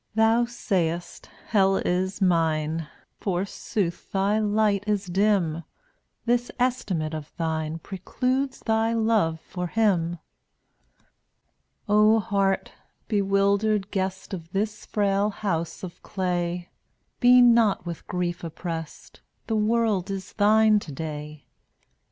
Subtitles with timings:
[0.15, 2.87] Thou sayest, "Hell is mine;"
[3.19, 5.63] Forsooth thy light is dim;
[6.25, 10.17] This estimate of thine Precludes thy love for Him.
[10.17, 10.99] rf^ni/il»
[11.89, 12.71] O Heart,
[13.09, 19.21] bewildered guest ^/mui of this frail house of clay> (JvC/ Be not with grief oppressed;
[19.47, 21.45] tfUtl A" ^ ne wor ^* s thine to day.